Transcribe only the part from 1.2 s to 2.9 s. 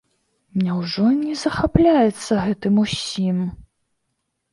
не захапляецца гэтым